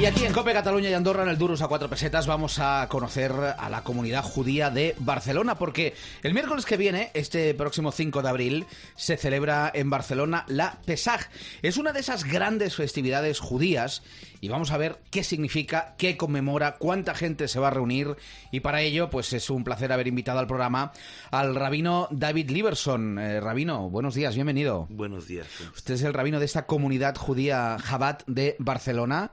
Y 0.00 0.06
aquí 0.06 0.24
en 0.24 0.32
Cope, 0.32 0.54
Cataluña 0.54 0.88
y 0.88 0.94
Andorra, 0.94 1.24
en 1.24 1.28
el 1.28 1.36
Duros 1.36 1.60
a 1.60 1.68
cuatro 1.68 1.90
pesetas, 1.90 2.26
vamos 2.26 2.58
a 2.58 2.86
conocer 2.88 3.32
a 3.32 3.68
la 3.68 3.84
comunidad 3.84 4.24
judía 4.24 4.70
de 4.70 4.94
Barcelona, 4.98 5.56
porque 5.56 5.92
el 6.22 6.32
miércoles 6.32 6.64
que 6.64 6.78
viene, 6.78 7.10
este 7.12 7.52
próximo 7.52 7.92
5 7.92 8.22
de 8.22 8.28
abril, 8.30 8.66
se 8.96 9.18
celebra 9.18 9.70
en 9.74 9.90
Barcelona 9.90 10.46
la 10.48 10.78
Pesaj. 10.86 11.28
Es 11.60 11.76
una 11.76 11.92
de 11.92 12.00
esas 12.00 12.24
grandes 12.24 12.76
festividades 12.76 13.40
judías 13.40 14.02
y 14.40 14.48
vamos 14.48 14.70
a 14.70 14.78
ver 14.78 15.00
qué 15.10 15.22
significa, 15.22 15.96
qué 15.98 16.16
conmemora, 16.16 16.78
cuánta 16.78 17.14
gente 17.14 17.46
se 17.46 17.60
va 17.60 17.68
a 17.68 17.72
reunir 17.72 18.16
y 18.50 18.60
para 18.60 18.80
ello, 18.80 19.10
pues 19.10 19.34
es 19.34 19.50
un 19.50 19.64
placer 19.64 19.92
haber 19.92 20.08
invitado 20.08 20.38
al 20.38 20.46
programa 20.46 20.92
al 21.30 21.54
rabino 21.54 22.08
David 22.10 22.48
Liberson. 22.48 23.18
Eh, 23.18 23.38
rabino, 23.38 23.90
buenos 23.90 24.14
días, 24.14 24.34
bienvenido. 24.34 24.86
Buenos 24.88 25.26
días. 25.26 25.46
Usted 25.76 25.92
es 25.92 26.02
el 26.04 26.14
rabino 26.14 26.38
de 26.38 26.46
esta 26.46 26.64
comunidad 26.64 27.16
judía 27.16 27.76
Jabat 27.78 28.22
de 28.26 28.56
Barcelona. 28.58 29.32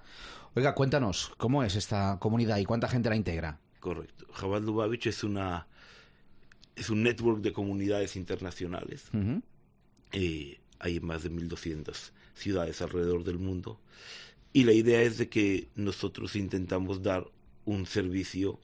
Oiga, 0.57 0.73
cuéntanos, 0.73 1.34
¿cómo 1.38 1.63
es 1.63 1.75
esta 1.75 2.17
comunidad 2.20 2.57
y 2.57 2.66
cuánta 2.66 2.88
gente 2.88 3.09
la 3.09 3.16
integra? 3.16 3.59
Correcto. 3.79 4.25
Jabal 4.34 4.66
Lubavitch 4.66 5.05
es 5.05 5.23
una 5.23 5.67
es 6.75 6.89
un 6.89 7.03
network 7.03 7.41
de 7.41 7.53
comunidades 7.53 8.16
internacionales. 8.16 9.11
Eh, 10.13 10.59
hay 10.80 10.99
más 10.99 11.21
de 11.21 11.31
1.200 11.31 12.09
ciudades 12.33 12.81
alrededor 12.81 13.23
del 13.23 13.38
mundo. 13.38 13.80
Y 14.52 14.63
la 14.63 14.71
idea 14.71 14.99
es 15.03 15.20
de 15.20 15.30
que 15.30 15.70
nosotros 15.75 16.35
intentamos 16.35 17.03
dar 17.03 17.27
un 17.66 17.85
servicio 17.85 18.59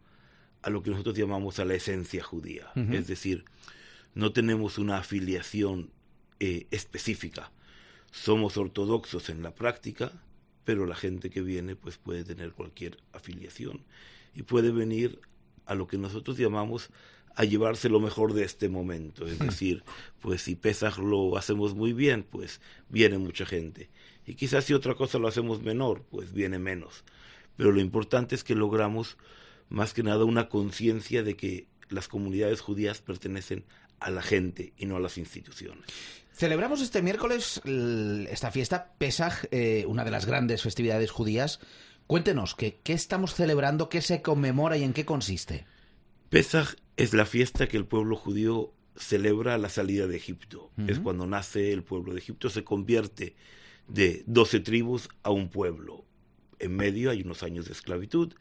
a 0.63 0.71
lo 0.71 0.81
que 0.81 0.89
nosotros 0.89 1.15
llamamos 1.15 1.59
a 1.59 1.65
la 1.65 1.75
esencia 1.75 2.23
judía. 2.23 2.71
Es 2.91 3.05
decir, 3.05 3.45
no 4.15 4.33
tenemos 4.33 4.79
una 4.79 4.97
afiliación 4.97 5.91
eh, 6.39 6.65
específica. 6.71 7.51
Somos 8.09 8.57
ortodoxos 8.57 9.29
en 9.29 9.43
la 9.43 9.53
práctica, 9.53 10.11
pero 10.65 10.85
la 10.85 10.95
gente 10.95 11.29
que 11.29 11.41
viene 11.41 11.75
pues 11.75 11.97
puede 11.97 12.23
tener 12.23 12.53
cualquier 12.53 12.97
afiliación 13.11 13.81
y 14.35 14.43
puede 14.43 14.71
venir 14.71 15.19
a 15.65 15.75
lo 15.75 15.87
que 15.87 15.97
nosotros 15.97 16.37
llamamos 16.37 16.89
a 17.35 17.45
llevarse 17.45 17.89
lo 17.89 17.99
mejor 17.99 18.33
de 18.33 18.43
este 18.43 18.69
momento. 18.69 19.25
Es 19.25 19.39
decir, 19.39 19.83
pues 20.21 20.43
si 20.43 20.55
Pesaj 20.55 20.99
lo 20.99 21.37
hacemos 21.37 21.73
muy 21.73 21.93
bien, 21.93 22.23
pues 22.23 22.61
viene 22.89 23.17
mucha 23.17 23.45
gente. 23.45 23.89
Y 24.25 24.35
quizás 24.35 24.65
si 24.65 24.73
otra 24.73 24.95
cosa 24.95 25.17
lo 25.17 25.27
hacemos 25.27 25.61
menor, 25.61 26.03
pues 26.09 26.31
viene 26.33 26.59
menos. 26.59 27.03
Pero 27.57 27.71
lo 27.71 27.81
importante 27.81 28.35
es 28.35 28.43
que 28.43 28.55
logramos 28.55 29.17
más 29.69 29.93
que 29.93 30.03
nada 30.03 30.25
una 30.25 30.49
conciencia 30.49 31.23
de 31.23 31.35
que 31.35 31.67
las 31.89 32.07
comunidades 32.07 32.61
judías 32.61 33.01
pertenecen 33.01 33.65
a 33.99 34.09
la 34.11 34.21
gente 34.21 34.73
y 34.77 34.85
no 34.85 34.97
a 34.97 34.99
las 34.99 35.17
instituciones. 35.17 35.85
Celebramos 36.33 36.81
este 36.81 37.01
miércoles 37.03 37.61
esta 37.63 38.51
fiesta, 38.51 38.93
Pesaj, 38.97 39.45
eh, 39.51 39.85
una 39.87 40.03
de 40.03 40.11
las 40.11 40.25
grandes 40.25 40.63
festividades 40.63 41.11
judías. 41.11 41.59
Cuéntenos, 42.07 42.55
¿qué, 42.55 42.79
¿qué 42.83 42.93
estamos 42.93 43.35
celebrando? 43.35 43.87
¿Qué 43.87 44.01
se 44.01 44.21
conmemora 44.21 44.75
y 44.75 44.83
en 44.83 44.93
qué 44.93 45.05
consiste? 45.05 45.65
Pesaj 46.29 46.73
es 46.97 47.13
la 47.13 47.27
fiesta 47.27 47.67
que 47.67 47.77
el 47.77 47.85
pueblo 47.85 48.15
judío 48.15 48.73
celebra 48.95 49.57
la 49.57 49.69
salida 49.69 50.07
de 50.07 50.15
Egipto. 50.15 50.71
Es 50.87 50.99
cuando 50.99 51.27
nace 51.27 51.71
el 51.71 51.83
pueblo 51.83 52.13
de 52.13 52.19
Egipto, 52.19 52.49
se 52.49 52.63
convierte 52.63 53.35
de 53.87 54.23
12 54.27 54.59
tribus 54.61 55.09
a 55.21 55.31
un 55.31 55.49
pueblo. 55.49 56.05
En 56.59 56.75
medio 56.75 57.11
hay 57.11 57.21
unos 57.21 57.43
años 57.43 57.65
de 57.65 57.73
esclavitud 57.73 58.33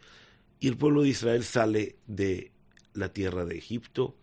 y 0.61 0.69
el 0.69 0.77
pueblo 0.77 1.03
de 1.03 1.11
Israel 1.11 1.45
sale 1.45 1.97
de 2.07 2.53
la 2.95 3.13
tierra 3.13 3.45
de 3.45 3.59
Egipto 3.59 4.17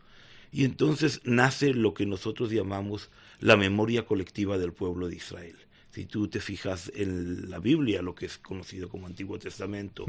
y 0.52 0.66
entonces 0.66 1.22
nace 1.23 1.73
lo 1.73 1.94
que 1.94 2.06
nosotros 2.06 2.52
llamamos 2.52 3.09
la 3.39 3.57
memoria 3.57 4.05
colectiva 4.05 4.57
del 4.57 4.73
pueblo 4.73 5.07
de 5.07 5.15
Israel. 5.15 5.55
Si 5.91 6.05
tú 6.05 6.27
te 6.27 6.39
fijas 6.39 6.91
en 6.95 7.49
la 7.49 7.59
Biblia, 7.59 8.01
lo 8.01 8.15
que 8.15 8.25
es 8.25 8.37
conocido 8.37 8.89
como 8.89 9.07
Antiguo 9.07 9.39
Testamento, 9.39 10.05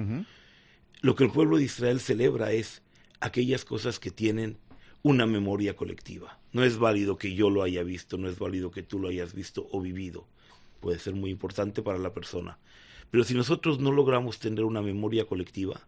lo 1.00 1.14
que 1.14 1.24
el 1.24 1.30
pueblo 1.30 1.56
de 1.56 1.64
Israel 1.64 2.00
celebra 2.00 2.52
es 2.52 2.82
aquellas 3.20 3.64
cosas 3.64 3.98
que 3.98 4.10
tienen 4.10 4.58
una 5.02 5.26
memoria 5.26 5.74
colectiva. 5.76 6.38
No 6.52 6.64
es 6.64 6.76
válido 6.76 7.16
que 7.16 7.34
yo 7.34 7.48
lo 7.48 7.62
haya 7.62 7.82
visto, 7.82 8.18
no 8.18 8.28
es 8.28 8.38
válido 8.38 8.70
que 8.70 8.82
tú 8.82 8.98
lo 8.98 9.08
hayas 9.08 9.32
visto 9.32 9.68
o 9.72 9.80
vivido. 9.80 10.26
Puede 10.80 10.98
ser 10.98 11.14
muy 11.14 11.30
importante 11.30 11.82
para 11.82 11.98
la 11.98 12.12
persona. 12.12 12.58
Pero 13.10 13.24
si 13.24 13.34
nosotros 13.34 13.80
no 13.80 13.92
logramos 13.92 14.38
tener 14.38 14.64
una 14.64 14.82
memoria 14.82 15.26
colectiva, 15.26 15.86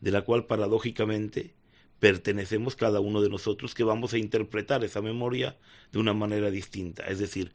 de 0.00 0.10
la 0.10 0.22
cual 0.22 0.46
paradójicamente 0.46 1.54
pertenecemos 2.02 2.74
cada 2.74 2.98
uno 2.98 3.20
de 3.20 3.28
nosotros, 3.28 3.76
que 3.76 3.84
vamos 3.84 4.12
a 4.12 4.18
interpretar 4.18 4.82
esa 4.82 5.00
memoria 5.00 5.56
de 5.92 6.00
una 6.00 6.12
manera 6.12 6.50
distinta. 6.50 7.04
Es 7.04 7.20
decir, 7.20 7.54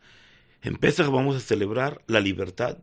en 0.61 0.77
Pesach 0.77 1.11
vamos 1.11 1.35
a 1.35 1.41
celebrar 1.41 2.01
la 2.07 2.21
libertad, 2.21 2.77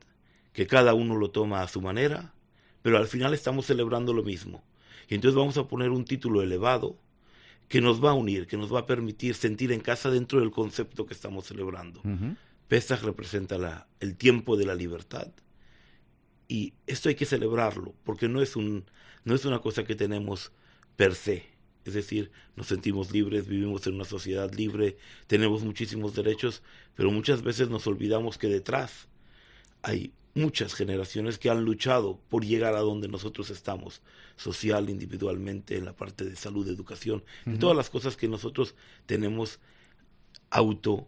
que 0.52 0.66
cada 0.66 0.92
uno 0.92 1.16
lo 1.16 1.30
toma 1.30 1.62
a 1.62 1.68
su 1.68 1.80
manera, 1.80 2.34
pero 2.82 2.98
al 2.98 3.06
final 3.06 3.32
estamos 3.32 3.64
celebrando 3.64 4.12
lo 4.12 4.22
mismo. 4.22 4.62
Y 5.08 5.14
entonces 5.14 5.38
vamos 5.38 5.56
a 5.56 5.66
poner 5.66 5.88
un 5.88 6.04
título 6.04 6.42
elevado 6.42 6.98
que 7.66 7.80
nos 7.80 8.04
va 8.04 8.10
a 8.10 8.14
unir, 8.14 8.46
que 8.46 8.58
nos 8.58 8.70
va 8.70 8.80
a 8.80 8.86
permitir 8.86 9.34
sentir 9.34 9.72
en 9.72 9.80
casa 9.80 10.10
dentro 10.10 10.40
del 10.40 10.50
concepto 10.50 11.06
que 11.06 11.14
estamos 11.14 11.46
celebrando. 11.46 12.02
Pesach 12.68 13.00
representa 13.00 13.56
la, 13.56 13.88
el 14.00 14.16
tiempo 14.18 14.58
de 14.58 14.66
la 14.66 14.74
libertad. 14.74 15.32
Y 16.46 16.74
esto 16.86 17.08
hay 17.08 17.14
que 17.14 17.24
celebrarlo, 17.24 17.94
porque 18.04 18.28
no 18.28 18.42
es, 18.42 18.54
un, 18.54 18.84
no 19.24 19.34
es 19.34 19.46
una 19.46 19.60
cosa 19.60 19.84
que 19.84 19.94
tenemos 19.94 20.52
per 20.96 21.14
se. 21.14 21.53
Es 21.84 21.94
decir, 21.94 22.30
nos 22.56 22.66
sentimos 22.68 23.12
libres, 23.12 23.46
vivimos 23.46 23.86
en 23.86 23.94
una 23.94 24.04
sociedad 24.04 24.52
libre, 24.52 24.96
tenemos 25.26 25.62
muchísimos 25.62 26.14
derechos, 26.14 26.62
pero 26.94 27.10
muchas 27.10 27.42
veces 27.42 27.68
nos 27.68 27.86
olvidamos 27.86 28.38
que 28.38 28.48
detrás 28.48 29.08
hay 29.82 30.12
muchas 30.34 30.74
generaciones 30.74 31.38
que 31.38 31.50
han 31.50 31.64
luchado 31.64 32.18
por 32.28 32.44
llegar 32.44 32.74
a 32.74 32.80
donde 32.80 33.06
nosotros 33.08 33.50
estamos, 33.50 34.02
social, 34.36 34.88
individualmente, 34.90 35.76
en 35.76 35.84
la 35.84 35.94
parte 35.94 36.24
de 36.24 36.34
salud, 36.36 36.66
educación, 36.68 37.22
en 37.46 37.58
todas 37.58 37.76
las 37.76 37.90
cosas 37.90 38.16
que 38.16 38.26
nosotros 38.28 38.74
tenemos 39.06 39.60
auto 40.50 41.06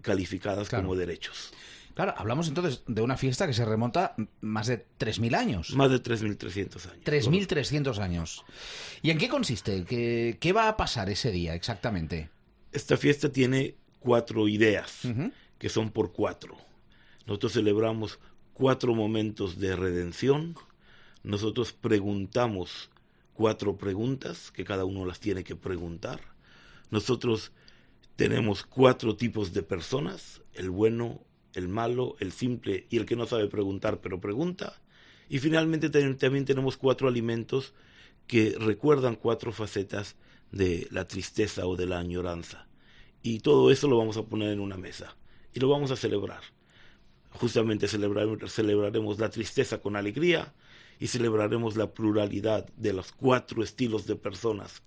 calificadas 0.00 0.68
Claro. 0.68 0.84
como 0.84 0.96
derechos. 0.96 1.52
Claro, 1.94 2.14
hablamos 2.16 2.48
entonces 2.48 2.82
de 2.86 3.02
una 3.02 3.16
fiesta 3.16 3.46
que 3.46 3.52
se 3.52 3.64
remonta 3.64 4.14
más 4.40 4.66
de 4.66 4.86
3.000 4.98 5.34
años. 5.36 5.74
Más 5.74 5.90
de 5.90 6.02
3.300 6.02 6.90
años. 6.90 7.04
3.300 7.04 7.98
años. 7.98 8.44
¿Y 9.02 9.10
en 9.10 9.18
qué 9.18 9.28
consiste? 9.28 9.84
¿Qué, 9.84 10.38
¿Qué 10.40 10.52
va 10.52 10.68
a 10.68 10.76
pasar 10.76 11.10
ese 11.10 11.30
día 11.30 11.54
exactamente? 11.54 12.30
Esta 12.72 12.96
fiesta 12.96 13.30
tiene 13.30 13.76
cuatro 14.00 14.48
ideas, 14.48 15.02
que 15.58 15.68
son 15.68 15.90
por 15.90 16.12
cuatro. 16.12 16.56
Nosotros 17.26 17.52
celebramos 17.52 18.18
cuatro 18.52 18.94
momentos 18.94 19.58
de 19.58 19.76
redención. 19.76 20.54
Nosotros 21.22 21.72
preguntamos 21.72 22.90
cuatro 23.34 23.76
preguntas, 23.76 24.50
que 24.50 24.64
cada 24.64 24.84
uno 24.84 25.04
las 25.04 25.20
tiene 25.20 25.44
que 25.44 25.56
preguntar. 25.56 26.20
Nosotros 26.90 27.52
tenemos 28.16 28.64
cuatro 28.64 29.16
tipos 29.16 29.52
de 29.52 29.62
personas, 29.62 30.42
el 30.54 30.70
bueno, 30.70 31.22
el 31.54 31.68
malo, 31.68 32.16
el 32.20 32.32
simple 32.32 32.86
y 32.90 32.96
el 32.98 33.06
que 33.06 33.16
no 33.16 33.26
sabe 33.26 33.48
preguntar 33.48 34.00
pero 34.00 34.20
pregunta. 34.20 34.80
Y 35.28 35.38
finalmente 35.38 35.90
también 35.90 36.44
tenemos 36.44 36.76
cuatro 36.76 37.08
alimentos 37.08 37.74
que 38.26 38.56
recuerdan 38.58 39.16
cuatro 39.16 39.52
facetas 39.52 40.16
de 40.50 40.86
la 40.90 41.06
tristeza 41.06 41.66
o 41.66 41.76
de 41.76 41.86
la 41.86 41.98
añoranza. 41.98 42.68
Y 43.22 43.40
todo 43.40 43.70
eso 43.70 43.88
lo 43.88 43.98
vamos 43.98 44.16
a 44.16 44.24
poner 44.24 44.50
en 44.50 44.60
una 44.60 44.76
mesa 44.76 45.16
y 45.54 45.60
lo 45.60 45.68
vamos 45.68 45.90
a 45.90 45.96
celebrar. 45.96 46.42
Justamente 47.30 47.88
celebrar- 47.88 48.48
celebraremos 48.48 49.18
la 49.18 49.30
tristeza 49.30 49.80
con 49.80 49.96
alegría 49.96 50.52
y 51.00 51.06
celebraremos 51.06 51.76
la 51.76 51.92
pluralidad 51.94 52.68
de 52.76 52.92
los 52.92 53.12
cuatro 53.12 53.62
estilos 53.62 54.06
de 54.06 54.16
personas, 54.16 54.82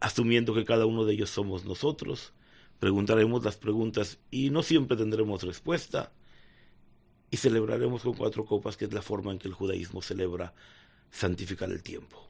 asumiendo 0.00 0.54
que 0.54 0.64
cada 0.64 0.86
uno 0.86 1.04
de 1.04 1.14
ellos 1.14 1.30
somos 1.30 1.64
nosotros. 1.64 2.32
Preguntaremos 2.78 3.44
las 3.44 3.56
preguntas 3.56 4.18
y 4.30 4.50
no 4.50 4.62
siempre 4.62 4.96
tendremos 4.96 5.42
respuesta. 5.42 6.12
Y 7.30 7.38
celebraremos 7.38 8.02
con 8.02 8.14
cuatro 8.14 8.44
copas, 8.44 8.76
que 8.76 8.84
es 8.84 8.92
la 8.92 9.02
forma 9.02 9.32
en 9.32 9.38
que 9.38 9.48
el 9.48 9.54
judaísmo 9.54 10.00
celebra 10.02 10.54
santificar 11.10 11.70
el 11.70 11.82
tiempo. 11.82 12.28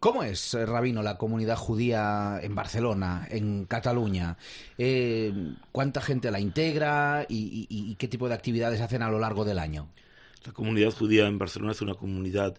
¿Cómo 0.00 0.22
es, 0.22 0.54
eh, 0.54 0.66
Rabino, 0.66 1.02
la 1.02 1.16
comunidad 1.16 1.56
judía 1.56 2.38
en 2.42 2.54
Barcelona, 2.54 3.26
en 3.30 3.64
Cataluña? 3.66 4.36
Eh, 4.78 5.32
¿Cuánta 5.72 6.00
gente 6.00 6.30
la 6.30 6.40
integra 6.40 7.24
y, 7.28 7.66
y- 7.70 7.90
y 7.90 7.94
qué 7.96 8.08
tipo 8.08 8.28
de 8.28 8.34
actividades 8.34 8.80
hacen 8.80 9.02
a 9.02 9.10
lo 9.10 9.18
largo 9.18 9.44
del 9.44 9.58
año? 9.58 9.88
La 10.44 10.52
comunidad 10.52 10.92
judía 10.92 11.26
en 11.26 11.38
Barcelona 11.38 11.72
es 11.72 11.80
una 11.82 11.94
comunidad 11.94 12.56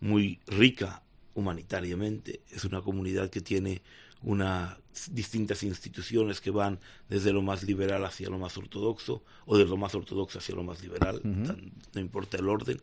muy 0.00 0.40
rica 0.46 1.02
humanitariamente, 1.34 2.40
es 2.50 2.64
una 2.64 2.80
comunidad 2.80 3.30
que 3.30 3.40
tiene 3.40 3.82
unas 4.22 4.76
distintas 5.10 5.62
instituciones 5.62 6.40
que 6.40 6.50
van 6.50 6.80
desde 7.08 7.32
lo 7.32 7.40
más 7.42 7.62
liberal 7.62 8.04
hacia 8.04 8.28
lo 8.30 8.38
más 8.38 8.56
ortodoxo 8.56 9.22
o 9.46 9.56
de 9.56 9.64
lo 9.64 9.76
más 9.76 9.94
ortodoxo 9.94 10.38
hacia 10.38 10.54
lo 10.56 10.64
más 10.64 10.82
liberal, 10.82 11.20
tan- 11.22 11.72
no 11.94 12.00
importa 12.00 12.36
el 12.38 12.48
orden. 12.48 12.80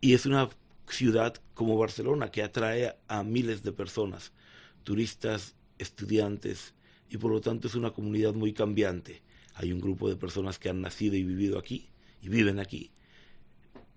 Y 0.00 0.14
es 0.14 0.24
una 0.26 0.48
ciudad 0.88 1.34
como 1.54 1.76
Barcelona 1.76 2.30
que 2.30 2.42
atrae 2.42 2.96
a 3.08 3.22
miles 3.22 3.62
de 3.62 3.72
personas, 3.72 4.32
turistas, 4.84 5.54
estudiantes, 5.78 6.72
y 7.10 7.18
por 7.18 7.30
lo 7.30 7.40
tanto 7.40 7.68
es 7.68 7.74
una 7.74 7.90
comunidad 7.90 8.32
muy 8.34 8.52
cambiante. 8.52 9.22
Hay 9.54 9.72
un 9.72 9.80
grupo 9.80 10.08
de 10.08 10.16
personas 10.16 10.58
que 10.58 10.68
han 10.70 10.80
nacido 10.80 11.16
y 11.16 11.24
vivido 11.24 11.58
aquí 11.58 11.88
y 12.22 12.28
viven 12.30 12.58
aquí, 12.58 12.90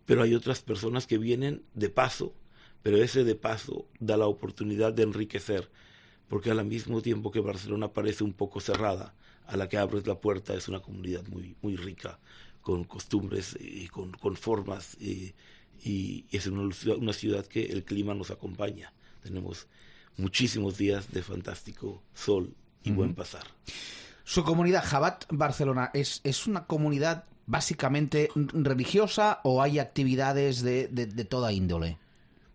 pero 0.05 0.23
hay 0.23 0.33
otras 0.35 0.61
personas 0.61 1.07
que 1.07 1.17
vienen 1.17 1.63
de 1.75 1.89
paso, 1.89 2.33
pero 2.83 2.97
ese 2.97 3.23
de 3.23 3.35
paso 3.35 3.87
da 3.99 4.17
la 4.17 4.27
oportunidad 4.27 4.91
de 4.91 5.03
enriquecer, 5.03 5.69
porque 6.31 6.49
al 6.49 6.63
mismo 6.63 7.01
tiempo 7.01 7.29
que 7.29 7.41
Barcelona 7.41 7.91
parece 7.91 8.23
un 8.23 8.31
poco 8.31 8.61
cerrada, 8.61 9.13
a 9.47 9.57
la 9.57 9.67
que 9.67 9.77
abres 9.77 10.07
la 10.07 10.15
puerta 10.15 10.53
es 10.53 10.69
una 10.69 10.79
comunidad 10.79 11.27
muy, 11.27 11.57
muy 11.61 11.75
rica, 11.75 12.19
con 12.61 12.85
costumbres 12.85 13.57
y 13.59 13.89
con, 13.89 14.13
con 14.13 14.37
formas, 14.37 14.95
y, 15.01 15.33
y 15.83 16.23
es 16.31 16.47
una, 16.47 16.73
una 16.95 17.11
ciudad 17.11 17.45
que 17.45 17.65
el 17.65 17.83
clima 17.83 18.13
nos 18.13 18.31
acompaña. 18.31 18.93
Tenemos 19.21 19.67
muchísimos 20.15 20.77
días 20.77 21.11
de 21.11 21.21
fantástico 21.21 22.01
sol 22.13 22.55
y 22.81 22.91
buen 22.91 23.13
pasar. 23.13 23.43
Su 24.23 24.45
comunidad, 24.45 24.85
Jabat 24.85 25.25
Barcelona, 25.31 25.91
¿es, 25.93 26.21
es 26.23 26.47
una 26.47 26.65
comunidad 26.65 27.25
básicamente 27.45 28.29
religiosa 28.35 29.41
o 29.43 29.61
hay 29.61 29.79
actividades 29.79 30.61
de, 30.61 30.87
de, 30.87 31.07
de 31.07 31.25
toda 31.25 31.51
índole? 31.51 31.97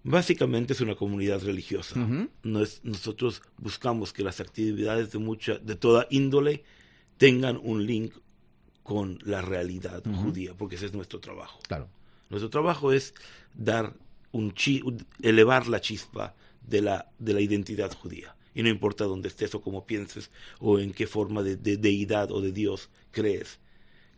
Básicamente 0.09 0.73
es 0.73 0.81
una 0.81 0.95
comunidad 0.95 1.43
religiosa. 1.43 1.97
nosotros 2.45 3.43
buscamos 3.59 4.13
que 4.13 4.23
las 4.23 4.41
actividades 4.41 5.11
de 5.11 5.19
mucha, 5.19 5.59
de 5.59 5.75
toda 5.75 6.07
índole 6.11 6.63
tengan 7.17 7.59
un 7.61 7.85
link 7.85 8.15
con 8.85 9.19
la 9.25 9.43
realidad 9.43 10.05
judía, 10.05 10.55
porque 10.55 10.77
ese 10.77 10.87
es 10.87 10.93
nuestro 10.93 11.19
trabajo. 11.19 11.59
Claro. 11.67 11.89
Nuestro 12.31 12.51
trabajo 12.51 12.93
es 12.93 13.15
dar 13.53 13.95
un 14.31 14.55
chi, 14.55 14.81
elevar 15.23 15.67
la 15.67 15.81
chispa 15.81 16.37
de 16.65 16.83
la, 16.83 17.11
de 17.19 17.35
la 17.35 17.41
identidad 17.41 17.93
judía. 17.93 18.37
Y 18.55 18.63
no 18.63 18.69
importa 18.69 19.05
dónde 19.07 19.27
estés 19.27 19.57
o 19.57 19.61
cómo 19.61 19.87
pienses 19.87 20.31
o 20.61 20.79
en 20.79 20.93
qué 20.93 21.09
forma 21.09 21.43
de, 21.43 21.57
de 21.57 21.79
deidad 21.79 22.31
o 22.31 22.41
de 22.41 22.53
Dios 22.53 22.91
crees. 23.11 23.59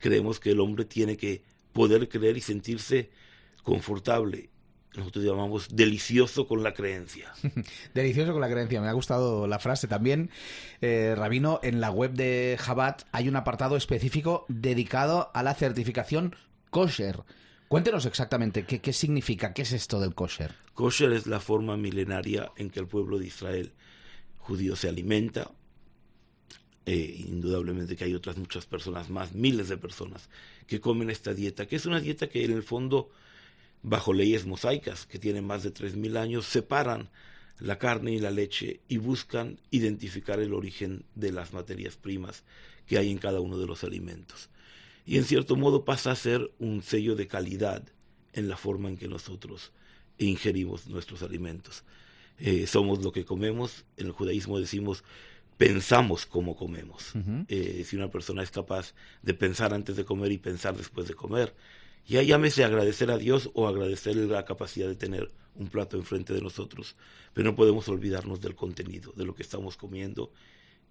Creemos 0.01 0.39
que 0.39 0.51
el 0.51 0.61
hombre 0.61 0.85
tiene 0.85 1.17
que 1.17 1.43
poder 1.73 2.11
creer 2.11 2.37
y 2.37 2.43
sentirse 2.43 3.11
confortable 3.63 4.51
nosotros 4.95 5.25
llamamos 5.25 5.69
delicioso 5.71 6.47
con 6.47 6.63
la 6.63 6.75
creencia. 6.75 7.33
delicioso 7.95 8.33
con 8.33 8.41
la 8.41 8.51
creencia, 8.51 8.81
me 8.81 8.89
ha 8.89 8.93
gustado 8.93 9.47
la 9.47 9.59
frase 9.59 9.87
también. 9.87 10.31
Eh, 10.81 11.15
Rabino, 11.17 11.61
en 11.63 11.81
la 11.81 11.91
web 11.91 12.13
de 12.13 12.57
Jabat 12.59 13.03
hay 13.13 13.29
un 13.29 13.37
apartado 13.37 13.77
específico 13.77 14.45
dedicado 14.49 15.31
a 15.35 15.43
la 15.43 15.55
certificación 15.55 16.35
kosher. 16.71 17.23
Cuéntenos 17.69 18.07
exactamente 18.07 18.65
qué, 18.65 18.81
qué 18.81 18.93
significa, 18.93 19.53
qué 19.53 19.63
es 19.63 19.73
esto 19.73 20.01
del 20.01 20.15
kosher. 20.15 20.55
Kosher 20.75 21.13
es 21.13 21.27
la 21.27 21.41
forma 21.41 21.77
milenaria 21.77 22.51
en 22.57 22.71
que 22.71 22.81
el 22.81 22.87
pueblo 22.87 23.19
de 23.19 23.27
Israel 23.27 23.73
judío 24.49 24.75
se 24.75 24.89
alimenta. 24.89 25.51
Eh, 26.87 27.27
indudablemente 27.29 27.97
que 27.97 28.05
hay 28.05 28.15
otras 28.15 28.39
muchas 28.39 28.65
personas 28.65 29.11
más, 29.11 29.35
miles 29.35 29.69
de 29.69 29.77
personas, 29.77 30.31
que 30.67 30.81
comen 30.81 31.11
esta 31.11 31.35
dieta, 31.35 31.67
que 31.67 31.77
es 31.77 31.85
una 31.85 32.01
dieta 32.01 32.31
que 32.31 32.47
en 32.47 32.53
el 32.53 32.63
fondo, 32.63 33.11
bajo 33.83 34.13
leyes 34.13 34.47
mosaicas 34.47 35.07
que 35.07 35.19
tienen 35.19 35.47
más 35.47 35.63
de 35.63 35.73
3.000 35.73 36.17
años, 36.17 36.47
separan 36.47 37.11
la 37.59 37.79
carne 37.79 38.13
y 38.13 38.21
la 38.21 38.31
leche 38.31 38.81
y 38.89 38.99
buscan 38.99 39.59
identificar 39.71 40.41
el 40.41 40.55
origen 40.55 41.05
de 41.15 41.33
las 41.33 41.53
materias 41.53 41.97
primas 41.97 42.45
que 42.87 42.99
hay 42.99 43.11
en 43.11 43.19
cada 43.19 43.41
uno 43.41 43.59
de 43.59 43.67
los 43.67 43.85
alimentos. 43.85 44.49
Y 45.05 45.17
en 45.17 45.25
cierto 45.25 45.57
modo 45.57 45.85
pasa 45.85 46.11
a 46.11 46.17
ser 46.17 46.53
un 46.59 46.83
sello 46.83 47.17
de 47.17 47.27
calidad 47.27 47.83
en 48.33 48.49
la 48.49 48.57
forma 48.57 48.89
en 48.89 48.97
que 48.97 49.09
nosotros 49.09 49.73
ingerimos 50.19 50.87
nuestros 50.87 51.23
alimentos. 51.23 51.85
Eh, 52.39 52.67
somos 52.67 53.03
lo 53.03 53.11
que 53.11 53.25
comemos, 53.25 53.85
en 53.97 54.07
el 54.07 54.13
judaísmo 54.13 54.61
decimos 54.61 55.03
pensamos 55.57 56.25
como 56.25 56.57
comemos. 56.57 57.13
eh, 57.49 57.85
si 57.85 57.97
una 57.97 58.11
persona 58.11 58.43
es 58.43 58.51
capaz 58.51 58.95
de 59.23 59.35
pensar 59.35 59.75
antes 59.75 59.97
de 59.97 60.05
comer 60.05 60.33
y 60.33 60.39
pensar 60.39 60.77
después 60.77 61.09
de 61.09 61.15
comer, 61.15 61.53
ya 62.09 62.23
llámese 62.23 62.65
agradecer 62.65 63.11
a 63.11 63.19
Dios 63.19 63.51
o 63.53 63.69
agradecerle 63.69 64.27
la 64.27 64.47
capacidad 64.47 64.89
de 64.89 64.97
tener 64.97 65.31
un 65.55 65.69
plato 65.69 65.99
enfrente 65.99 66.33
de 66.33 66.41
nosotros, 66.41 66.97
pero 67.35 67.51
no 67.51 67.57
podemos 67.57 67.87
olvidarnos 67.89 68.41
del 68.41 68.55
contenido, 68.55 69.13
de 69.15 69.27
lo 69.27 69.35
que 69.35 69.43
estamos 69.43 69.77
comiendo 69.77 70.33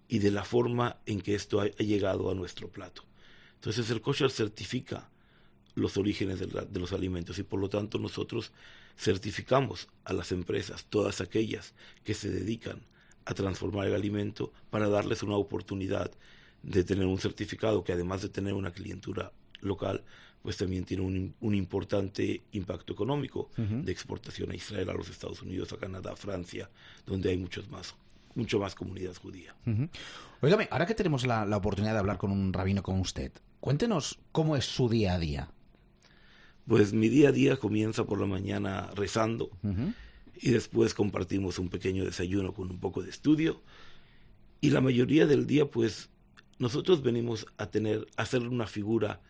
y 0.08 0.20
de 0.20 0.30
la 0.30 0.44
forma 0.44 0.98
en 1.08 1.20
que 1.22 1.34
esto 1.34 1.60
ha, 1.60 1.68
llegado 1.70 2.30
a 2.30 2.36
nuestro 2.36 2.70
plato. 2.70 3.04
Entonces 3.56 3.90
el 3.90 4.02
kosher 4.02 4.30
certifica 4.30 5.10
los 5.74 5.98
orígenes 5.98 6.40
de, 6.40 6.46
de, 6.46 6.80
los 6.80 6.94
alimentos 6.94 7.40
y 7.40 7.44
por 7.44 7.60
lo 7.60 7.68
tanto 7.68 7.98
nosotros 7.98 8.52
certificamos 8.96 9.88
a 10.04 10.14
las 10.14 10.32
empresas, 10.32 10.86
todas 10.88 11.20
aquellas 11.20 11.74
que 12.04 12.14
se 12.14 12.30
dedican 12.30 12.86
a 13.26 13.34
transformar 13.34 13.88
el 13.88 13.96
alimento 13.96 14.54
para 14.70 14.88
darles 14.88 15.24
una 15.24 15.36
oportunidad 15.36 16.12
de 16.62 16.84
tener 16.84 17.08
un 17.08 17.20
certificado 17.20 17.84
que 17.84 17.94
además 17.94 18.22
de 18.22 18.30
tener 18.30 18.54
una 18.54 18.72
clientura 18.72 19.32
local, 19.62 20.04
pues 20.42 20.58
también 20.58 20.86
tiene 20.86 21.04
un, 21.04 21.36
un 21.42 21.56
importante 21.56 22.42
impacto 22.54 22.94
económico 22.94 23.50
uh 23.58 23.62
-huh. 23.62 23.84
de 23.84 23.92
exportación 23.92 24.52
a 24.52 24.56
Israel, 24.56 24.90
a 24.90 24.94
los 24.94 25.10
Estados 25.10 25.42
Unidos, 25.42 25.74
a 25.74 25.78
Canadá, 25.78 26.14
a 26.14 26.16
Francia, 26.16 26.70
donde 27.06 27.30
hay 27.30 27.38
muchos 27.38 27.70
más 27.70 27.96
mucho 28.36 28.60
más 28.60 28.76
comunidad 28.76 29.16
judía. 29.16 29.56
Uh 29.66 29.72
-huh. 29.72 29.90
Óigame, 30.42 30.68
ahora 30.70 30.86
que 30.86 30.94
tenemos 30.94 31.26
la, 31.26 31.46
la, 31.46 31.58
oportunidad 31.58 31.94
de 31.94 32.00
hablar 32.00 32.20
con 32.20 32.32
un 32.32 32.54
rabino 32.54 32.84
como 32.84 33.02
usted, 33.02 33.32
cuéntenos 33.60 34.20
cómo 34.32 34.56
es 34.56 34.66
su 34.66 34.88
día 34.88 35.16
a 35.16 35.20
día. 35.20 35.50
Pues 36.68 36.94
mi 36.94 37.10
día 37.10 37.30
a 37.30 37.32
día 37.32 37.58
comienza 37.58 38.06
por 38.06 38.20
la 38.22 38.28
mañana 38.28 38.92
rezando 38.96 39.46
uh 39.64 39.68
-huh. 39.68 39.94
y 40.40 40.52
después 40.52 40.94
compartimos 40.94 41.58
un 41.58 41.70
pequeño 41.70 42.06
desayuno 42.06 42.54
con 42.54 42.70
un 42.70 42.80
poco 42.80 43.02
de 43.02 43.10
estudio 43.10 43.64
y 44.62 44.70
la 44.70 44.82
mayoría 44.82 45.26
del 45.26 45.48
día 45.48 45.70
pues 45.70 46.10
nosotros 46.60 47.04
venimos 47.04 47.46
a 47.58 47.70
tener 47.70 48.08
a 48.18 48.24
hacer 48.24 48.42
una 48.42 48.68
figura 48.68 49.22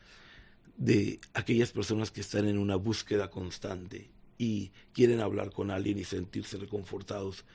de 0.78 1.20
aquellas 1.34 1.72
personas 1.72 2.12
que 2.12 2.22
están 2.22 2.48
en 2.48 2.58
una 2.58 2.76
búsqueda 2.76 3.30
constante 3.30 4.10
y 4.38 4.72
quieren 4.94 5.20
hablar 5.20 5.52
con 5.52 5.72
alguien 5.72 5.98
y 5.98 6.04
sentirse 6.04 6.58
reconfortados 6.58 7.46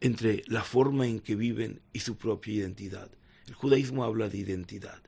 entre 0.00 0.42
la 0.46 0.62
forma 0.62 1.06
en 1.06 1.20
que 1.20 1.34
viven 1.34 1.80
y 1.92 2.00
su 2.00 2.16
propia 2.16 2.54
identidad. 2.54 3.10
El 3.46 3.54
judaísmo 3.54 4.04
habla 4.04 4.28
de 4.28 4.38
identidad 4.38 5.02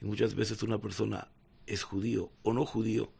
y 0.00 0.06
muchas 0.06 0.34
veces 0.34 0.62
una 0.62 0.80
persona 0.80 1.28
es 1.66 1.82
judío 1.82 2.32
o 2.42 2.52
no 2.52 2.64
judío 2.64 3.12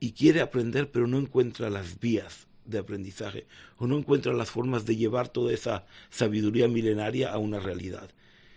y 0.00 0.12
quiere 0.12 0.40
aprender 0.40 0.90
pero 0.90 1.06
no 1.06 1.18
encuentra 1.18 1.70
las 1.70 2.00
vías 2.00 2.48
de 2.64 2.78
aprendizaje 2.78 3.46
o 3.78 3.86
no 3.86 3.96
encuentra 3.96 4.32
las 4.32 4.50
formas 4.50 4.84
de 4.84 4.96
llevar 4.96 5.28
toda 5.28 5.52
esa 5.52 5.86
sabiduría 6.10 6.68
milenaria 6.68 7.32
a 7.32 7.38
una 7.38 7.60
realidad. 7.60 8.10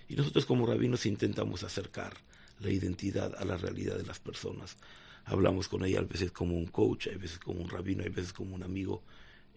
Y 0.08 0.16
nosotros 0.16 0.46
como 0.46 0.66
rabinos 0.66 1.06
intentamos 1.06 1.64
acercar 1.64 2.14
la 2.60 2.70
identidad 2.70 3.36
a 3.38 3.46
la 3.46 3.58
realidad 3.58 3.98
de 3.98 4.06
las 4.06 4.20
personas. 4.20 4.78
Hablamos 5.26 5.68
con 5.68 5.84
ella 5.84 6.00
a 6.00 6.04
veces 6.04 6.32
como 6.32 6.56
un 6.56 6.68
coach, 6.68 7.08
a 7.08 7.18
veces 7.18 7.40
como 7.40 7.62
un 7.62 7.70
rabino, 7.70 8.04
a 8.04 8.10
veces 8.10 8.34
como 8.34 8.56
un 8.56 8.64
amigo. 8.64 9.04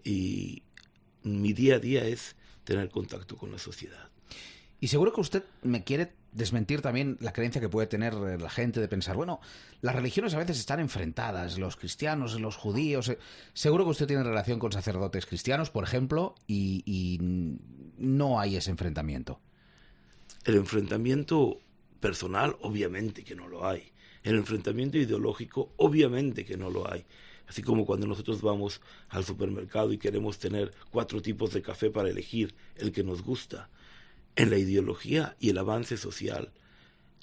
Y 0.02 0.62
mi 1.22 1.52
día 1.52 1.76
a 1.76 1.78
día 1.78 2.04
es 2.04 2.36
tener 2.64 2.88
contacto 2.90 3.36
con 3.36 3.52
la 3.52 3.58
sociedad. 3.58 4.10
Y 4.80 4.88
seguro 4.88 5.12
que 5.12 5.20
usted 5.20 5.44
me 5.62 5.84
quiere 5.84 6.12
desmentir 6.32 6.82
también 6.82 7.16
la 7.20 7.32
creencia 7.32 7.60
que 7.60 7.68
puede 7.68 7.86
tener 7.86 8.14
la 8.14 8.50
gente 8.50 8.80
de 8.80 8.88
pensar, 8.88 9.16
bueno, 9.16 9.40
las 9.80 9.94
religiones 9.94 10.34
a 10.34 10.38
veces 10.38 10.58
están 10.58 10.78
enfrentadas, 10.78 11.58
los 11.58 11.76
cristianos, 11.76 12.38
los 12.40 12.56
judíos. 12.56 13.08
Eh, 13.08 13.18
seguro 13.54 13.84
que 13.84 13.90
usted 13.90 14.06
tiene 14.06 14.22
relación 14.22 14.58
con 14.58 14.70
sacerdotes 14.70 15.26
cristianos, 15.26 15.70
por 15.70 15.84
ejemplo, 15.84 16.34
y, 16.46 16.82
y 16.86 17.18
no 17.98 18.38
hay 18.38 18.56
ese 18.56 18.70
enfrentamiento. 18.70 19.40
El 20.48 20.54
enfrentamiento 20.56 21.60
personal, 22.00 22.56
obviamente 22.62 23.22
que 23.22 23.34
no 23.34 23.48
lo 23.48 23.66
hay. 23.66 23.92
El 24.22 24.36
enfrentamiento 24.36 24.96
ideológico, 24.96 25.74
obviamente 25.76 26.46
que 26.46 26.56
no 26.56 26.70
lo 26.70 26.90
hay. 26.90 27.04
Así 27.46 27.60
como 27.60 27.84
cuando 27.84 28.06
nosotros 28.06 28.40
vamos 28.40 28.80
al 29.10 29.26
supermercado 29.26 29.92
y 29.92 29.98
queremos 29.98 30.38
tener 30.38 30.72
cuatro 30.90 31.20
tipos 31.20 31.52
de 31.52 31.60
café 31.60 31.90
para 31.90 32.08
elegir 32.08 32.54
el 32.76 32.92
que 32.92 33.04
nos 33.04 33.20
gusta. 33.22 33.68
En 34.36 34.48
la 34.48 34.56
ideología 34.56 35.36
y 35.38 35.50
el 35.50 35.58
avance 35.58 35.98
social 35.98 36.50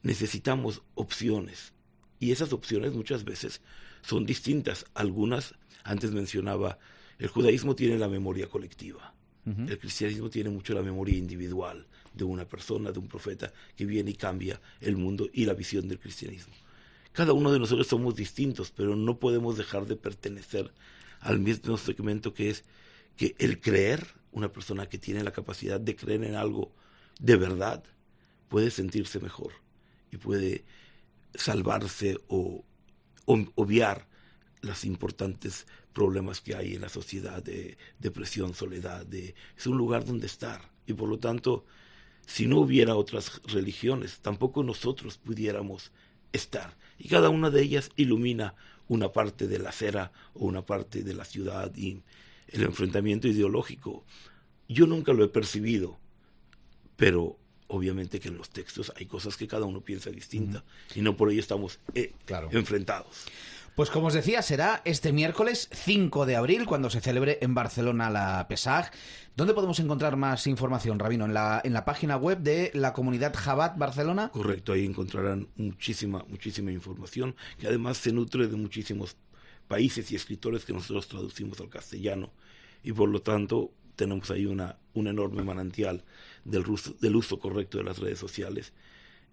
necesitamos 0.03 0.84
opciones. 0.94 1.74
Y 2.20 2.29
esas 2.29 2.53
opciones 2.53 2.94
muchas 2.94 3.24
veces 3.24 3.60
son 4.03 4.27
distintas. 4.27 4.86
Algunas, 4.94 5.55
antes 5.84 6.12
mencionaba, 6.12 6.77
el 7.17 7.29
judaísmo 7.29 7.75
tiene 7.75 7.98
la 7.98 8.08
memoria 8.08 8.48
colectiva. 8.48 9.15
Uh 9.48 9.50
-huh. 9.50 9.70
El 9.72 9.79
cristianismo 9.79 10.29
tiene 10.29 10.51
mucho 10.51 10.75
la 10.75 10.84
memoria 10.84 11.17
individual 11.17 11.88
de 12.15 12.24
una 12.24 12.48
persona, 12.48 12.91
de 12.91 13.00
un 13.00 13.07
profeta 13.07 13.51
que 13.75 13.86
viene 13.86 14.12
y 14.12 14.15
cambia 14.15 14.62
el 14.81 14.98
mundo 14.98 15.29
y 15.34 15.45
la 15.45 15.53
visión 15.53 15.88
del 15.88 16.00
cristianismo. 16.00 16.53
Cada 17.12 17.34
uno 17.34 17.51
de 17.51 17.60
nosotros 17.60 17.88
somos 17.88 18.15
distintos, 18.15 18.72
pero 18.72 18.95
no 18.95 19.19
podemos 19.19 19.57
dejar 19.57 19.86
de 19.86 19.95
pertenecer 19.95 20.72
al 21.22 21.39
mismo 21.39 21.77
segmento 21.77 22.34
que 22.34 22.50
es 22.50 22.63
que 23.15 23.36
el 23.39 23.62
creer, 23.62 24.05
una 24.31 24.51
persona 24.51 24.88
que 24.88 24.98
tiene 24.98 25.24
la 25.24 25.31
capacidad 25.31 25.79
de 25.79 25.95
creer 25.95 26.24
en 26.24 26.36
algo 26.36 26.72
de 27.19 27.38
verdad, 27.38 27.84
puede 28.50 28.69
sentirse 28.69 29.19
mejor 29.19 29.53
y 30.12 30.17
puede 30.17 30.65
salvarse 31.34 32.17
o, 32.27 32.63
obviar 33.25 34.07
los 34.62 34.86
importantes 34.86 35.65
problemas 35.93 36.41
que 36.41 36.55
hay 36.55 36.75
en 36.75 36.81
la 36.81 36.89
sociedad 36.89 37.41
de 37.41 37.77
depresión, 38.00 38.53
soledad, 38.53 39.05
de, 39.05 39.36
es 39.57 39.67
un 39.67 39.77
lugar 39.77 40.05
donde 40.05 40.27
estar 40.27 40.69
y 40.86 40.93
por 40.93 41.10
lo 41.10 41.17
tanto 41.17 41.65
si 42.25 42.48
no 42.48 42.60
hubiera 42.60 42.96
otras 42.96 43.41
religiones, 43.46 44.20
tampoco 44.20 44.63
nosotros 44.63 45.17
pudiéramos 45.17 45.91
estar. 46.34 46.75
Y 46.98 47.08
cada 47.08 47.29
una 47.29 47.50
de 47.50 47.62
ellas 47.62 47.91
ilumina 47.96 48.55
una 48.88 49.12
parte 49.12 49.48
de 49.48 49.60
la 49.60 49.70
acera 49.70 50.12
o 50.34 50.46
una 50.46 50.65
parte 50.65 51.03
de 51.03 51.13
la 51.13 51.25
ciudad 51.25 51.75
y 51.75 52.01
el 52.48 52.63
enfrentamiento 52.63 53.27
ideológico. 53.27 54.03
Yo 54.67 54.86
nunca 54.88 55.13
lo 55.13 55.24
he 55.24 55.27
percibido, 55.27 55.98
pero 56.96 57.38
obviamente 57.67 58.20
que 58.20 58.27
en 58.29 58.38
los 58.38 58.50
textos 58.50 58.91
hay 58.96 59.05
cosas 59.08 59.38
que 59.38 59.48
cada 59.48 59.65
uno 59.65 59.82
piensa 59.82 60.10
distinta 60.12 60.63
y 60.94 61.01
no 61.01 61.17
por 61.17 61.32
ello 61.32 61.39
estamos 61.39 61.79
eh, 61.96 62.13
Claro. 62.25 62.50
enfrentados. 62.51 63.25
Pues 63.75 63.89
como 63.89 64.08
os 64.08 64.13
decía, 64.13 64.41
será 64.41 64.82
este 64.86 65.12
miércoles 65.12 65.67
5 65.74 66.25
de 66.25 66.38
abril 66.38 66.65
cuando 66.65 66.89
se 66.89 67.01
celebre 67.01 67.39
en 67.41 67.53
Barcelona 67.53 68.10
la 68.10 68.48
PESAG. 68.48 68.89
¿Dónde 69.36 69.53
podemos 69.53 69.77
encontrar 69.82 70.15
más 70.15 70.48
información, 70.48 70.98
Rabino? 70.98 71.25
¿En 71.25 71.34
la, 71.34 71.60
en 71.62 71.74
la 71.74 71.84
página 71.84 72.15
web 72.15 72.39
de 72.39 72.72
la 72.74 72.94
comunidad 72.94 73.34
Jabat 73.36 73.77
Barcelona? 73.77 74.29
Correcto, 74.32 74.72
ahí 74.72 74.86
encontrarán 74.86 75.50
muchísima, 75.58 76.24
muchísima 76.29 76.72
información 76.72 77.36
que 77.60 77.67
además 77.67 77.98
se 77.98 78.13
nutre 78.13 78.48
de 78.48 78.55
muchísimos 78.55 79.17
países 79.67 80.10
y 80.10 80.15
escritores 80.15 80.63
que 80.63 80.72
nosotros 80.72 81.10
traducimos 81.10 81.60
al 81.60 81.67
castellano 81.67 82.32
y 82.82 82.94
por 82.94 83.10
lo 83.10 83.22
tanto 83.22 83.72
tenemos 83.98 84.32
ahí 84.32 84.46
una, 84.46 84.77
un 84.94 85.08
enorme 85.08 85.44
manantial 85.44 86.05
del, 86.46 86.63
ruso- 86.63 86.96
del 87.01 87.15
uso 87.17 87.39
correcto 87.39 87.77
de 87.79 87.84
las 87.84 87.98
redes 88.00 88.20
sociales 88.20 88.72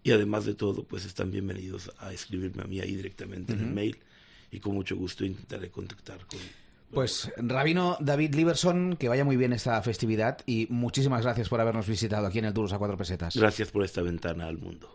y 0.03 0.11
además 0.11 0.47
de 0.47 0.55
todo 0.55 0.83
pues 0.85 1.05
están 1.05 1.31
bienvenidos 1.31 1.93
a 1.99 2.13
escribirme 2.13 2.63
a 2.65 2.67
mí 2.67 2.81
ahí 2.81 2.97
directamente 2.97 3.53
en 3.53 3.61
el 3.61 3.67
mail 3.73 3.99
y 4.53 4.61
con 4.61 4.75
mucho 4.75 4.95
gusto 4.97 5.25
intentaré 5.25 5.71
contactar 5.71 6.19
con 6.27 6.39
Pues 6.93 7.33
Rabino 7.39 7.97
David 8.01 8.35
Liberson, 8.35 8.97
que 8.97 9.09
vaya 9.09 9.25
muy 9.25 9.37
bien 9.37 9.53
esta 9.53 9.81
festividad 9.83 10.39
y 10.47 10.67
muchísimas 10.71 11.23
gracias 11.23 11.49
por 11.49 11.61
habernos 11.61 11.89
visitado 11.89 12.27
aquí 12.27 12.39
en 12.39 12.45
el 12.45 12.53
Duros 12.53 12.73
a 12.73 12.79
cuatro 12.79 12.97
pesetas. 12.97 13.35
gracias 13.35 13.71
por 13.71 13.83
esta 13.83 14.03
ventana 14.03 14.47
al 14.47 14.59
mundo 14.59 14.91